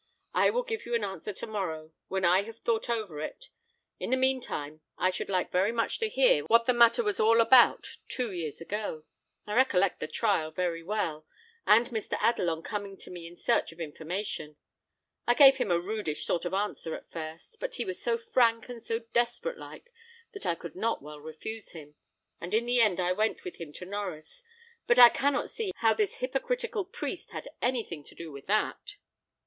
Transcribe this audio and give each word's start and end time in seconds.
I 0.33 0.49
will 0.49 0.63
give 0.63 0.87
you 0.87 0.95
an 0.95 1.03
answer 1.03 1.31
to 1.31 1.45
morrow, 1.45 1.91
when 2.07 2.25
I 2.25 2.41
have 2.41 2.57
thought 2.61 2.89
over 2.89 3.19
it. 3.21 3.49
In 3.99 4.09
the 4.09 4.17
mean 4.17 4.41
time, 4.41 4.81
I 4.97 5.11
should 5.11 5.29
like 5.29 5.51
very 5.51 5.71
much 5.71 5.99
to 5.99 6.09
hear 6.09 6.41
what 6.45 6.65
the 6.65 6.73
matter 6.73 7.03
was 7.03 7.19
all 7.19 7.39
about 7.39 7.97
two 8.07 8.31
years 8.31 8.59
ago. 8.59 9.03
I 9.45 9.53
recollect 9.53 9.99
the 9.99 10.07
trial 10.07 10.49
very 10.49 10.81
well, 10.81 11.27
and 11.67 11.85
Mr. 11.91 12.13
Adelon 12.19 12.63
coming 12.63 12.97
to 12.97 13.11
me 13.11 13.27
in 13.27 13.37
search 13.37 13.71
of 13.71 13.79
information. 13.79 14.55
I 15.27 15.35
gave 15.35 15.57
him 15.57 15.69
a 15.69 15.79
rudish 15.79 16.25
sort 16.25 16.45
of 16.45 16.53
answer 16.55 16.95
at 16.95 17.11
first; 17.11 17.59
but 17.59 17.75
he 17.75 17.85
was 17.85 18.01
so 18.01 18.17
frank 18.17 18.69
and 18.69 18.81
so 18.81 18.97
desperate 19.13 19.59
like, 19.59 19.93
that 20.31 20.47
I 20.47 20.55
could 20.55 20.75
not 20.75 21.03
well 21.03 21.19
refuse; 21.19 21.75
and 21.75 22.53
in 22.55 22.65
the 22.65 22.81
end 22.81 22.99
I 22.99 23.11
went 23.11 23.43
with 23.43 23.57
him 23.57 23.71
to 23.73 23.85
Norries, 23.85 24.41
but 24.87 24.97
I 24.97 25.09
cannot 25.09 25.51
see 25.51 25.71
how 25.75 25.93
this 25.93 26.15
hypocritical 26.15 26.85
priest 26.85 27.29
had 27.33 27.49
anything 27.61 28.03
to 28.05 28.15
do 28.15 28.31
with 28.31 28.47
that." 28.47 28.95